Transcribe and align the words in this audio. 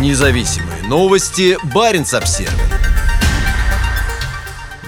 Независимые 0.00 0.82
новости. 0.88 1.56
Барин 1.72 2.04
обсерва 2.12 2.52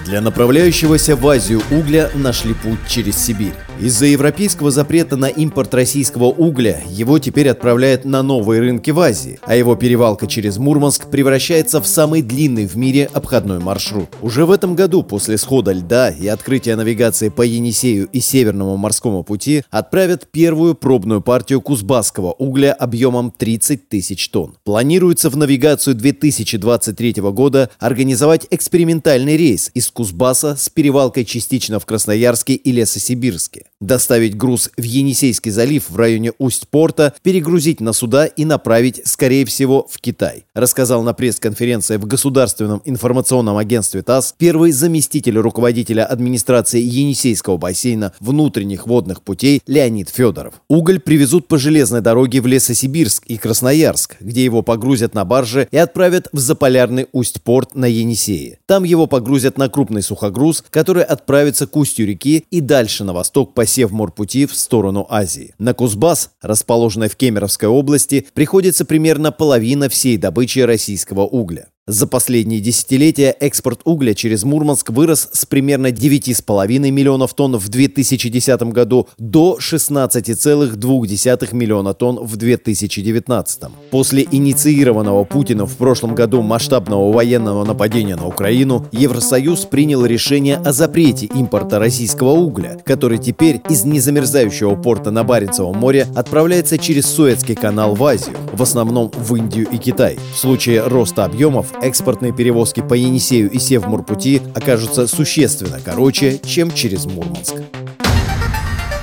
Для 0.03 0.19
направляющегося 0.19 1.15
в 1.15 1.25
Азию 1.27 1.61
угля 1.71 2.11
нашли 2.13 2.53
путь 2.53 2.79
через 2.87 3.17
Сибирь. 3.17 3.53
Из-за 3.79 4.07
европейского 4.07 4.71
запрета 4.71 5.17
на 5.17 5.27
импорт 5.27 5.71
российского 5.75 6.25
угля 6.25 6.81
его 6.89 7.19
теперь 7.19 7.47
отправляют 7.47 8.05
на 8.05 8.23
новые 8.23 8.59
рынки 8.59 8.89
в 8.89 8.99
Азии, 8.99 9.39
а 9.43 9.55
его 9.55 9.75
перевалка 9.75 10.25
через 10.25 10.57
Мурманск 10.57 11.11
превращается 11.11 11.79
в 11.79 11.85
самый 11.85 12.23
длинный 12.23 12.65
в 12.65 12.75
мире 12.75 13.07
обходной 13.13 13.59
маршрут. 13.59 14.09
Уже 14.23 14.47
в 14.47 14.51
этом 14.51 14.75
году, 14.75 15.03
после 15.03 15.37
схода 15.37 15.73
льда 15.73 16.09
и 16.09 16.25
открытия 16.27 16.75
навигации 16.75 17.29
по 17.29 17.43
Енисею 17.43 18.09
и 18.11 18.19
Северному 18.19 18.77
морскому 18.77 19.21
пути, 19.23 19.61
отправят 19.69 20.27
первую 20.31 20.73
пробную 20.73 21.21
партию 21.21 21.61
кузбасского 21.61 22.31
угля 22.31 22.73
объемом 22.73 23.29
30 23.29 23.89
тысяч 23.89 24.29
тонн. 24.29 24.55
Планируется 24.63 25.29
в 25.29 25.37
навигацию 25.37 25.93
2023 25.93 27.13
года 27.31 27.69
организовать 27.77 28.47
экспериментальный 28.49 29.37
рейс 29.37 29.69
из 29.75 29.87
Кузбасса 29.89 30.55
с 30.55 30.67
перевалкой 30.67 31.25
частично 31.25 31.79
в 31.79 31.85
Красноярске 31.85 32.55
и 32.55 32.71
Лесосибирске 32.71 33.66
доставить 33.79 34.35
груз 34.35 34.71
в 34.77 34.81
Енисейский 34.81 35.51
залив 35.51 35.89
в 35.89 35.95
районе 35.95 36.33
Усть-Порта, 36.37 37.13
перегрузить 37.21 37.79
на 37.79 37.93
суда 37.93 38.25
и 38.25 38.45
направить, 38.45 39.01
скорее 39.05 39.45
всего, 39.45 39.87
в 39.89 39.99
Китай, 39.99 40.45
рассказал 40.53 41.03
на 41.03 41.13
пресс-конференции 41.13 41.97
в 41.97 42.05
Государственном 42.05 42.81
информационном 42.85 43.57
агентстве 43.57 44.01
ТАСС 44.01 44.33
первый 44.37 44.71
заместитель 44.71 45.37
руководителя 45.37 46.05
администрации 46.05 46.81
Енисейского 46.81 47.57
бассейна 47.57 48.13
внутренних 48.19 48.87
водных 48.87 49.21
путей 49.21 49.61
Леонид 49.67 50.09
Федоров. 50.09 50.55
Уголь 50.67 50.99
привезут 50.99 51.47
по 51.47 51.57
железной 51.57 52.01
дороге 52.01 52.41
в 52.41 52.47
Лесосибирск 52.47 53.25
и 53.27 53.37
Красноярск, 53.37 54.17
где 54.19 54.43
его 54.43 54.61
погрузят 54.63 55.13
на 55.13 55.25
барже 55.25 55.67
и 55.71 55.77
отправят 55.77 56.29
в 56.31 56.39
заполярный 56.39 57.07
Усть-Порт 57.11 57.75
на 57.75 57.85
Енисее. 57.85 58.59
Там 58.65 58.83
его 58.83 59.07
погрузят 59.07 59.57
на 59.57 59.69
крупный 59.69 60.01
сухогруз, 60.01 60.63
который 60.69 61.03
отправится 61.03 61.67
к 61.67 61.75
устью 61.75 62.07
реки 62.07 62.45
и 62.49 62.61
дальше 62.61 63.03
на 63.03 63.13
восток 63.13 63.53
по 63.53 63.66
Севморпути 63.67 64.45
в 64.45 64.55
сторону 64.55 65.05
Азии. 65.09 65.53
На 65.59 65.73
Кузбасс, 65.73 66.31
расположенный 66.41 67.09
в 67.09 67.15
Кемеровской 67.15 67.69
области, 67.69 68.25
приходится 68.33 68.85
примерно 68.85 69.31
половина 69.31 69.89
всей 69.89 70.17
добычи 70.17 70.59
российского 70.59 71.21
угля. 71.21 71.67
За 71.89 72.05
последние 72.05 72.59
десятилетия 72.59 73.33
экспорт 73.39 73.79
угля 73.85 74.13
через 74.13 74.43
Мурманск 74.43 74.89
вырос 74.89 75.29
с 75.31 75.45
примерно 75.45 75.87
9,5 75.87 76.91
миллионов 76.91 77.33
тонн 77.33 77.55
в 77.55 77.69
2010 77.69 78.61
году 78.73 79.07
до 79.17 79.57
16,2 79.57 81.55
миллиона 81.55 81.93
тонн 81.93 82.19
в 82.21 82.35
2019. 82.35 83.61
После 83.89 84.27
инициированного 84.29 85.23
Путина 85.23 85.65
в 85.65 85.77
прошлом 85.77 86.13
году 86.13 86.41
масштабного 86.41 87.09
военного 87.13 87.63
нападения 87.63 88.17
на 88.17 88.27
Украину, 88.27 88.85
Евросоюз 88.91 89.63
принял 89.63 90.05
решение 90.05 90.57
о 90.57 90.73
запрете 90.73 91.27
импорта 91.27 91.79
российского 91.79 92.31
угля, 92.31 92.77
который 92.83 93.17
теперь 93.17 93.61
из 93.69 93.85
незамерзающего 93.85 94.75
порта 94.75 95.11
на 95.11 95.23
Баренцевом 95.23 95.77
море 95.77 96.05
отправляется 96.17 96.77
через 96.77 97.05
Суэцкий 97.05 97.55
канал 97.55 97.95
в 97.95 98.03
Азию, 98.03 98.35
в 98.57 98.63
основном 98.63 99.11
в 99.13 99.35
Индию 99.35 99.67
и 99.69 99.77
Китай. 99.77 100.17
В 100.33 100.37
случае 100.37 100.85
роста 100.87 101.23
объемов 101.23 101.67
экспортные 101.81 102.33
перевозки 102.33 102.81
по 102.81 102.95
Енисею 102.95 103.49
и 103.49 103.59
Севморпути 103.59 104.41
окажутся 104.55 105.07
существенно 105.07 105.79
короче, 105.83 106.39
чем 106.39 106.71
через 106.71 107.05
Мурманск. 107.05 107.55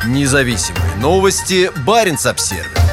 Независимые 0.06 0.96
новости. 1.00 1.70
Барин 1.86 2.18
обсервис 2.24 2.83